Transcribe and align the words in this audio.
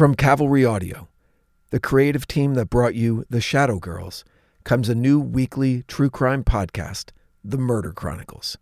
From 0.00 0.14
Cavalry 0.14 0.64
Audio, 0.64 1.08
the 1.68 1.78
creative 1.78 2.26
team 2.26 2.54
that 2.54 2.70
brought 2.70 2.94
you 2.94 3.26
The 3.28 3.42
Shadow 3.42 3.78
Girls, 3.78 4.24
comes 4.64 4.88
a 4.88 4.94
new 4.94 5.20
weekly 5.20 5.84
true 5.88 6.08
crime 6.08 6.42
podcast, 6.42 7.10
The 7.44 7.58
Murder 7.58 7.92
Chronicles. 7.92 8.56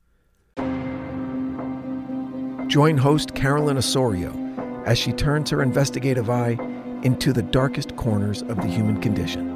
Join 2.67 2.97
host 2.97 3.37
Carolyn 3.37 3.77
Ossorio 3.77 4.35
as 4.85 4.99
she 4.99 5.13
turns 5.13 5.51
her 5.51 5.63
investigative 5.63 6.29
eye 6.29 6.59
into 7.05 7.33
the 7.33 7.43
darkest 7.43 7.95
corners 7.95 8.43
of 8.43 8.57
the 8.57 8.67
human 8.67 9.01
condition 9.01 9.49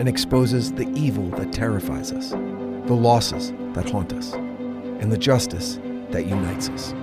and 0.00 0.08
exposes 0.08 0.72
the 0.72 0.88
evil 0.94 1.28
that 1.32 1.52
terrifies 1.52 2.10
us, 2.10 2.30
the 2.30 2.94
losses 2.94 3.52
that 3.74 3.90
haunt 3.90 4.14
us, 4.14 4.32
and 4.32 5.12
the 5.12 5.18
justice 5.18 5.78
that 6.08 6.24
unites 6.24 6.70
us. 6.70 6.94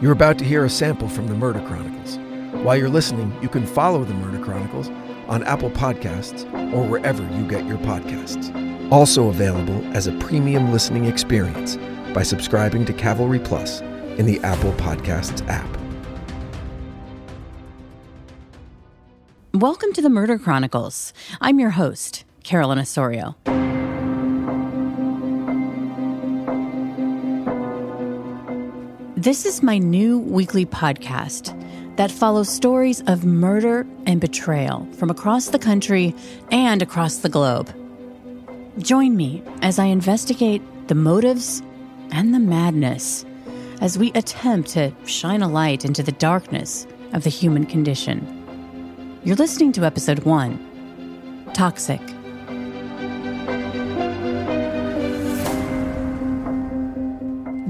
You're 0.00 0.12
about 0.12 0.38
to 0.38 0.44
hear 0.44 0.64
a 0.64 0.70
sample 0.70 1.08
from 1.08 1.26
the 1.26 1.34
Murder 1.34 1.66
Chronicles. 1.66 2.20
While 2.62 2.76
you're 2.76 2.88
listening, 2.88 3.36
you 3.42 3.48
can 3.48 3.66
follow 3.66 4.04
the 4.04 4.14
Murder 4.14 4.42
Chronicles 4.42 4.88
on 5.28 5.42
Apple 5.42 5.70
Podcasts 5.70 6.44
or 6.72 6.86
wherever 6.86 7.22
you 7.36 7.46
get 7.46 7.66
your 7.66 7.76
podcasts. 7.78 8.50
Also 8.90 9.28
available 9.28 9.84
as 9.94 10.06
a 10.06 10.12
premium 10.12 10.72
listening 10.72 11.04
experience 11.04 11.76
by 12.14 12.22
subscribing 12.22 12.86
to 12.86 12.92
Cavalry 12.94 13.38
Plus 13.38 13.80
in 14.16 14.24
the 14.24 14.40
Apple 14.40 14.72
Podcasts 14.74 15.46
app. 15.46 15.68
Welcome 19.52 19.92
to 19.92 20.00
the 20.00 20.10
Murder 20.10 20.38
Chronicles. 20.38 21.12
I'm 21.42 21.60
your 21.60 21.70
host, 21.70 22.24
Carolyn 22.44 22.78
Ossorio. 22.78 23.34
This 29.16 29.46
is 29.46 29.62
my 29.62 29.78
new 29.78 30.18
weekly 30.18 30.66
podcast 30.66 31.58
that 31.96 32.10
follows 32.10 32.48
stories 32.48 33.02
of 33.06 33.24
murder 33.24 33.86
and 34.06 34.20
betrayal 34.20 34.86
from 34.94 35.10
across 35.10 35.48
the 35.48 35.58
country 35.58 36.14
and 36.50 36.82
across 36.82 37.18
the 37.18 37.28
globe. 37.28 37.72
Join 38.78 39.16
me 39.16 39.42
as 39.62 39.78
I 39.78 39.86
investigate 39.86 40.62
the 40.88 40.94
motives 40.94 41.62
and 42.10 42.34
the 42.34 42.38
madness 42.38 43.24
as 43.80 43.98
we 43.98 44.12
attempt 44.12 44.70
to 44.70 44.92
shine 45.06 45.42
a 45.42 45.48
light 45.48 45.84
into 45.84 46.02
the 46.02 46.12
darkness 46.12 46.86
of 47.12 47.24
the 47.24 47.30
human 47.30 47.66
condition. 47.66 49.20
You're 49.24 49.36
listening 49.36 49.72
to 49.72 49.84
episode 49.84 50.20
one 50.20 50.70
Toxic. 51.54 52.13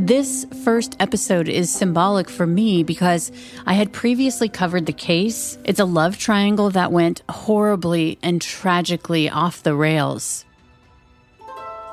This 0.05 0.47
first 0.65 0.97
episode 1.01 1.49
is 1.49 1.73
symbolic 1.73 2.29
for 2.29 2.47
me 2.47 2.83
because 2.83 3.33
I 3.65 3.73
had 3.73 3.91
previously 3.91 4.51
covered 4.51 4.85
the 4.85 4.93
case. 4.93 5.57
It's 5.65 5.81
a 5.81 5.87
love 5.87 6.19
triangle 6.19 6.69
that 6.73 6.93
went 6.93 7.23
horribly 7.31 8.19
and 8.23 8.43
tragically 8.43 9.31
off 9.31 9.63
the 9.63 9.75
rails. 9.75 10.45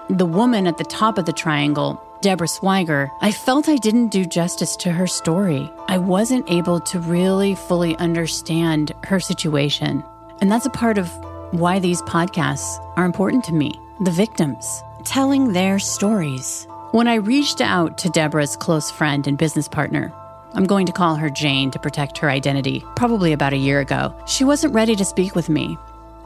The 0.09 0.26
woman 0.26 0.68
at 0.68 0.78
the 0.78 0.84
top 0.84 1.18
of 1.18 1.26
the 1.26 1.31
triangle, 1.31 2.03
Deborah 2.22 2.50
Swiger, 2.50 3.09
I 3.22 3.31
felt 3.31 3.70
I 3.70 3.78
didn't 3.78 4.09
do 4.09 4.25
justice 4.25 4.75
to 4.81 4.92
her 4.92 5.08
story. 5.08 5.72
I 5.88 5.98
wasn't 5.98 6.52
able 6.52 6.81
to 6.81 7.00
really 7.00 7.56
fully 7.56 7.96
understand 7.96 8.92
her 9.06 9.22
situation. 9.22 10.03
And 10.42 10.52
that's 10.52 10.66
a 10.66 10.72
part 10.72 10.98
of 10.98 11.08
why 11.52 11.80
these 11.80 12.02
podcasts 12.02 12.78
are 12.98 13.06
important 13.06 13.46
to 13.46 13.53
me 13.53 13.80
the 14.02 14.12
victims, 14.12 14.84
telling 15.06 15.53
their 15.53 15.80
stories. 15.80 16.68
When 16.92 17.08
I 17.08 17.16
reached 17.16 17.61
out 17.61 17.97
to 18.00 18.09
Deborah's 18.09 18.58
close 18.58 18.92
friend 18.92 19.25
and 19.25 19.38
business 19.38 19.70
partner, 19.70 20.11
I'm 20.56 20.66
going 20.66 20.86
to 20.88 20.92
call 20.92 21.16
her 21.16 21.30
Jane 21.30 21.72
to 21.72 21.80
protect 21.80 22.17
her 22.17 22.30
identity, 22.30 22.84
probably 22.97 23.31
about 23.31 23.53
a 23.53 23.58
year 23.58 23.80
ago, 23.80 24.14
she 24.28 24.44
wasn't 24.44 24.73
ready 24.73 24.97
to 24.97 25.06
speak 25.06 25.34
with 25.34 25.47
me. 25.47 25.78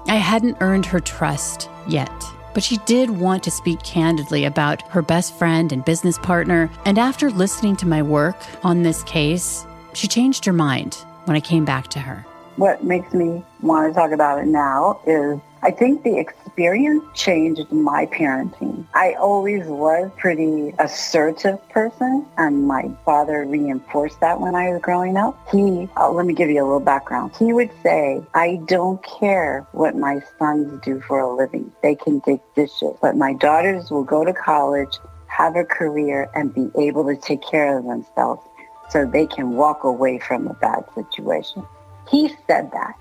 I 0.07 0.15
hadn't 0.15 0.57
earned 0.61 0.87
her 0.87 0.99
trust 0.99 1.69
yet, 1.87 2.11
but 2.55 2.63
she 2.63 2.77
did 2.87 3.11
want 3.11 3.43
to 3.43 3.51
speak 3.51 3.83
candidly 3.83 4.45
about 4.45 4.81
her 4.89 5.03
best 5.03 5.35
friend 5.35 5.71
and 5.71 5.85
business 5.85 6.17
partner. 6.17 6.71
And 6.83 6.97
after 6.97 7.29
listening 7.29 7.75
to 7.75 7.87
my 7.87 8.01
work 8.01 8.35
on 8.63 8.81
this 8.81 9.03
case, 9.03 9.67
she 9.93 10.07
changed 10.07 10.45
her 10.45 10.53
mind 10.53 10.95
when 11.25 11.37
I 11.37 11.41
came 11.41 11.65
back 11.65 11.89
to 11.89 11.99
her. 11.99 12.25
What 12.55 12.83
makes 12.83 13.13
me 13.13 13.45
want 13.61 13.93
to 13.93 13.93
talk 13.93 14.09
about 14.09 14.39
it 14.39 14.47
now 14.47 14.99
is 15.05 15.39
I 15.65 15.71
think 15.71 16.03
the 16.03 16.19
experience 16.19 17.03
changed 17.15 17.71
my 17.71 18.05
parenting. 18.05 18.85
I 18.93 19.13
always 19.13 19.65
was 19.65 20.11
pretty 20.15 20.75
assertive 20.77 21.57
person 21.69 22.23
and 22.37 22.67
my 22.67 22.91
father 23.03 23.45
reinforced 23.45 24.19
that 24.19 24.39
when 24.39 24.53
I 24.53 24.69
was 24.69 24.81
growing 24.83 25.17
up. 25.17 25.35
He, 25.51 25.89
uh, 25.97 26.11
let 26.11 26.27
me 26.27 26.35
give 26.35 26.51
you 26.51 26.61
a 26.61 26.67
little 26.67 26.79
background. 26.79 27.35
He 27.39 27.51
would 27.51 27.71
say, 27.81 28.21
I 28.35 28.59
don't 28.67 29.03
care 29.03 29.65
what 29.71 29.95
my 29.95 30.21
sons 30.37 30.79
do 30.83 31.01
for 31.01 31.19
a 31.19 31.35
living. 31.35 31.71
They 31.81 31.95
can 31.95 32.19
dig 32.19 32.41
dishes, 32.55 32.95
but 33.01 33.17
my 33.17 33.33
daughters 33.33 33.89
will 33.89 34.03
go 34.03 34.23
to 34.23 34.33
college, 34.33 34.99
have 35.25 35.55
a 35.55 35.63
career 35.63 36.29
and 36.35 36.53
be 36.53 36.69
able 36.77 37.05
to 37.05 37.15
take 37.19 37.41
care 37.41 37.79
of 37.79 37.85
themselves 37.85 38.43
so 38.91 39.03
they 39.03 39.25
can 39.25 39.55
walk 39.55 39.83
away 39.83 40.19
from 40.19 40.45
a 40.45 40.53
bad 40.53 40.85
situation. 40.93 41.65
He 42.07 42.29
said 42.45 42.71
that 42.71 42.93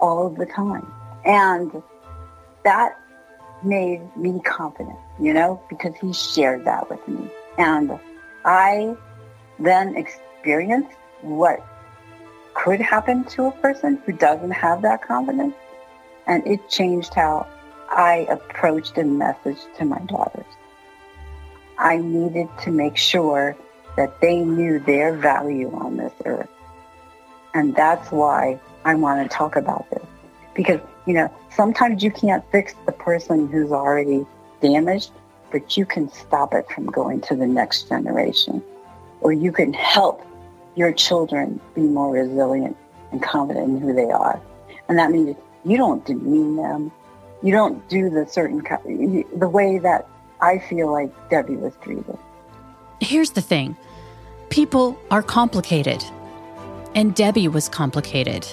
all 0.00 0.30
the 0.30 0.46
time. 0.46 0.92
And 1.24 1.80
that 2.64 2.98
made 3.62 4.00
me 4.16 4.40
confident, 4.44 4.98
you 5.20 5.32
know, 5.32 5.62
because 5.68 5.94
he 5.96 6.12
shared 6.12 6.64
that 6.64 6.88
with 6.90 7.06
me. 7.06 7.30
And 7.58 7.98
I 8.44 8.96
then 9.58 9.96
experienced 9.96 10.96
what 11.20 11.64
could 12.54 12.80
happen 12.80 13.24
to 13.24 13.46
a 13.46 13.52
person 13.52 14.00
who 14.04 14.12
doesn't 14.12 14.50
have 14.50 14.82
that 14.82 15.02
confidence. 15.02 15.54
And 16.26 16.46
it 16.46 16.68
changed 16.68 17.14
how 17.14 17.46
I 17.90 18.26
approached 18.30 18.96
a 18.98 19.04
message 19.04 19.58
to 19.78 19.84
my 19.84 19.98
daughters. 20.00 20.46
I 21.78 21.96
needed 21.98 22.48
to 22.62 22.70
make 22.70 22.96
sure 22.96 23.56
that 23.96 24.20
they 24.20 24.38
knew 24.38 24.78
their 24.78 25.16
value 25.16 25.70
on 25.74 25.96
this 25.96 26.12
earth. 26.24 26.48
And 27.54 27.74
that's 27.74 28.10
why 28.10 28.58
I 28.84 28.94
want 28.94 29.28
to 29.28 29.36
talk 29.36 29.56
about 29.56 29.88
this. 29.90 30.04
Because, 30.54 30.80
you 31.06 31.14
know, 31.14 31.32
sometimes 31.50 32.02
you 32.02 32.10
can't 32.10 32.44
fix 32.52 32.74
the 32.86 32.92
person 32.92 33.48
who's 33.48 33.72
already 33.72 34.26
damaged, 34.60 35.10
but 35.50 35.76
you 35.76 35.84
can 35.84 36.10
stop 36.10 36.54
it 36.54 36.70
from 36.70 36.86
going 36.86 37.20
to 37.22 37.36
the 37.36 37.46
next 37.46 37.88
generation. 37.88 38.62
Or 39.20 39.32
you 39.32 39.52
can 39.52 39.72
help 39.72 40.24
your 40.74 40.92
children 40.92 41.60
be 41.74 41.82
more 41.82 42.12
resilient 42.12 42.76
and 43.10 43.22
confident 43.22 43.68
in 43.68 43.80
who 43.80 43.92
they 43.92 44.10
are. 44.10 44.40
And 44.88 44.98
that 44.98 45.10
means 45.10 45.36
you 45.64 45.76
don't 45.76 46.04
demean 46.04 46.56
them. 46.56 46.90
You 47.42 47.52
don't 47.52 47.86
do 47.88 48.08
the 48.08 48.26
certain, 48.26 48.62
the 49.36 49.48
way 49.48 49.78
that 49.78 50.08
I 50.40 50.58
feel 50.58 50.92
like 50.92 51.12
Debbie 51.30 51.56
was 51.56 51.72
treated. 51.82 52.18
Here's 53.00 53.30
the 53.30 53.40
thing 53.40 53.76
people 54.48 54.98
are 55.10 55.22
complicated. 55.22 56.04
And 56.94 57.14
Debbie 57.14 57.48
was 57.48 57.68
complicated. 57.68 58.46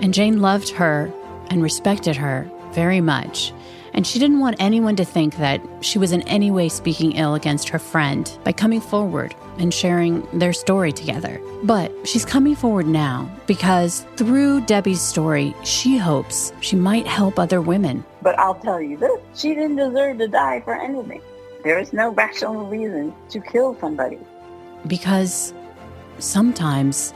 And 0.00 0.12
Jane 0.12 0.40
loved 0.40 0.68
her 0.70 1.12
and 1.50 1.62
respected 1.62 2.16
her 2.16 2.50
very 2.72 3.00
much. 3.00 3.52
And 3.94 4.06
she 4.06 4.18
didn't 4.18 4.38
want 4.38 4.56
anyone 4.60 4.96
to 4.96 5.04
think 5.04 5.36
that 5.38 5.60
she 5.80 5.98
was 5.98 6.12
in 6.12 6.22
any 6.22 6.50
way 6.50 6.68
speaking 6.68 7.12
ill 7.12 7.34
against 7.34 7.68
her 7.70 7.78
friend 7.78 8.30
by 8.44 8.52
coming 8.52 8.80
forward 8.80 9.34
and 9.58 9.74
sharing 9.74 10.22
their 10.38 10.52
story 10.52 10.92
together. 10.92 11.40
But 11.64 11.92
she's 12.06 12.24
coming 12.24 12.54
forward 12.54 12.86
now 12.86 13.28
because 13.46 14.06
through 14.16 14.60
Debbie's 14.66 15.00
story, 15.00 15.54
she 15.64 15.96
hopes 15.96 16.52
she 16.60 16.76
might 16.76 17.06
help 17.06 17.38
other 17.38 17.60
women. 17.60 18.04
But 18.22 18.38
I'll 18.38 18.54
tell 18.54 18.80
you 18.80 18.96
this 18.96 19.18
she 19.34 19.54
didn't 19.54 19.76
deserve 19.76 20.18
to 20.18 20.28
die 20.28 20.60
for 20.60 20.74
anything. 20.74 21.22
There 21.64 21.78
is 21.78 21.92
no 21.92 22.10
rational 22.10 22.66
reason 22.66 23.12
to 23.30 23.40
kill 23.40 23.76
somebody. 23.80 24.18
Because 24.86 25.52
sometimes 26.20 27.12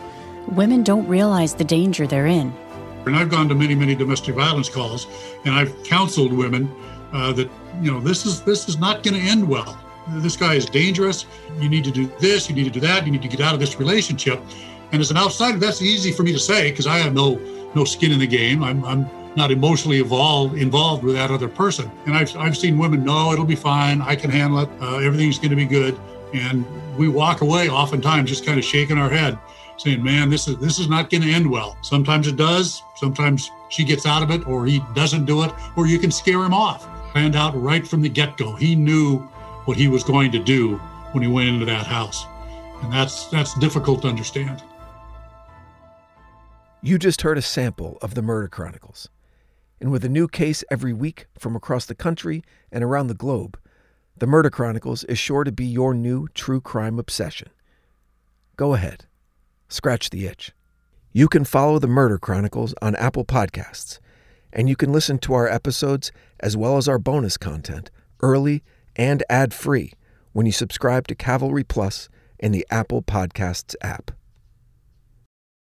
women 0.49 0.83
don't 0.83 1.07
realize 1.07 1.55
the 1.55 1.65
danger 1.65 2.07
they're 2.07 2.27
in. 2.27 2.53
And 3.07 3.17
I've 3.17 3.31
gone 3.31 3.49
to 3.49 3.55
many, 3.55 3.75
many 3.75 3.95
domestic 3.95 4.35
violence 4.35 4.69
calls, 4.69 5.07
and 5.45 5.55
I've 5.55 5.83
counseled 5.85 6.33
women 6.33 6.73
uh, 7.13 7.33
that 7.33 7.51
you 7.81 7.91
know 7.91 8.01
this 8.01 8.27
is 8.27 8.43
this 8.43 8.69
is 8.69 8.79
not 8.79 9.03
going 9.03 9.15
to 9.15 9.21
end 9.21 9.49
well. 9.49 9.79
This 10.17 10.37
guy 10.37 10.55
is 10.55 10.67
dangerous. 10.67 11.27
You 11.59 11.69
need 11.69 11.85
to 11.85 11.91
do 11.91 12.07
this. 12.19 12.49
You 12.49 12.55
need 12.55 12.65
to 12.65 12.71
do 12.71 12.81
that. 12.81 13.07
You 13.07 13.13
need 13.13 13.23
to 13.23 13.29
get 13.29 13.41
out 13.41 13.55
of 13.55 13.61
this 13.61 13.79
relationship. 13.79 14.41
And 14.91 15.01
as 15.01 15.11
an 15.11 15.17
outsider, 15.17 15.59
that's 15.59 15.81
easy 15.81 16.13
for 16.13 16.23
me 16.23 16.33
to 16.33 16.39
say 16.39 16.71
because 16.71 16.87
I 16.87 16.99
have 16.99 17.15
no 17.15 17.37
no 17.75 17.85
skin 17.85 18.13
in 18.13 18.19
the 18.19 18.27
game. 18.27 18.63
I'm, 18.63 18.85
I'm 18.85 19.09
not 19.37 19.51
emotionally 19.51 20.01
involved 20.01 20.57
involved 20.57 21.05
with 21.05 21.15
that 21.15 21.31
other 21.31 21.49
person. 21.49 21.91
And 22.07 22.17
I've 22.17 22.37
I've 22.37 22.57
seen 22.57 22.79
women, 22.79 23.05
no, 23.05 23.33
it'll 23.33 23.45
be 23.45 23.57
fine. 23.57 24.03
I 24.03 24.17
can 24.17 24.31
handle 24.31 24.61
it. 24.61 24.69
Uh, 24.81 24.99
everything's 24.99 25.39
going 25.39 25.51
to 25.51 25.57
be 25.57 25.67
good. 25.67 25.99
And 26.33 26.65
we 26.97 27.09
walk 27.09 27.41
away 27.41 27.69
oftentimes 27.69 28.31
just 28.31 28.47
kind 28.47 28.59
of 28.59 28.65
shaking 28.65 28.99
our 28.99 29.11
head 29.11 29.39
saying, 29.77 30.03
"Man, 30.03 30.31
this 30.31 30.49
is 30.49 30.57
this 30.59 30.79
is 30.79 30.89
not 30.89 31.11
going 31.11 31.23
to 31.23 31.31
end 31.31 31.51
well." 31.51 31.77
Sometimes 31.83 32.27
it 32.27 32.37
does. 32.37 32.83
Sometimes 32.97 33.51
she 33.69 33.85
gets 33.85 34.07
out 34.07 34.23
of 34.23 34.31
it, 34.31 34.47
or 34.47 34.67
he 34.67 34.83
doesn't 34.95 35.25
do 35.25 35.43
it, 35.43 35.53
or 35.77 35.87
you 35.87 35.99
can 35.99 36.11
scare 36.11 36.43
him 36.43 36.55
off. 36.55 36.87
Planned 37.13 37.37
out 37.37 37.61
right 37.61 37.87
from 37.87 38.01
the 38.01 38.09
get-go. 38.09 38.55
He 38.57 38.75
knew 38.75 39.19
what 39.67 39.77
he 39.77 39.89
was 39.89 40.03
going 40.03 40.33
to 40.33 40.39
do 40.39 40.77
when 41.13 41.23
he 41.23 41.29
went 41.29 41.49
into 41.49 41.67
that 41.67 41.87
house, 41.87 42.25
and 42.83 42.93
that's 42.93 43.27
that's 43.27 43.55
difficult 43.59 44.03
to 44.03 44.09
understand. 44.09 44.63
You 46.81 46.99
just 46.99 47.23
heard 47.23 47.39
a 47.39 47.43
sample 47.43 47.99
of 48.03 48.15
the 48.15 48.23
Murder 48.23 48.49
Chronicles. 48.49 49.09
And 49.81 49.93
with 49.93 50.05
a 50.05 50.09
new 50.09 50.27
case 50.29 50.65
every 50.71 50.93
week 50.93 51.27
from 51.39 51.55
across 51.55 51.87
the 51.87 51.95
country 51.95 52.43
and 52.71 52.83
around 52.83 53.09
the 53.09 53.15
globe, 53.15 53.59
the 54.17 54.27
Murder 54.27 54.51
Chronicles 54.51 55.05
is 55.05 55.19
sure 55.19 55.45
to 55.45 55.53
be 55.53 55.65
your 55.65 55.95
new 55.95 56.29
true 56.29 56.61
crime 56.61 56.99
obsession. 56.99 57.49
Go 58.57 58.75
ahead, 58.75 59.07
scratch 59.69 60.11
the 60.11 60.27
itch. 60.27 60.53
You 61.13 61.29
can 61.29 61.45
follow 61.45 61.79
the 61.79 61.89
Murder 61.89 62.19
Chronicles 62.19 62.75
on 62.81 62.97
Apple 62.97 63.25
Podcasts, 63.25 63.99
and 64.53 64.69
you 64.69 64.77
can 64.77 64.93
listen 64.93 65.19
to 65.19 65.35
our 65.35 65.49
episodes 65.49 66.13
as 66.41 66.57
well 66.57 66.77
as 66.77 66.89
our 66.89 66.99
bonus 66.99 67.37
content 67.37 67.91
early 68.21 68.63
and 68.97 69.23
ad 69.29 69.53
free 69.53 69.93
when 70.33 70.47
you 70.47 70.53
subscribe 70.53 71.07
to 71.09 71.15
Cavalry 71.15 71.65
Plus 71.65 72.09
in 72.39 72.53
the 72.53 72.67
Apple 72.71 73.03
Podcasts 73.03 73.75
app. 73.83 74.11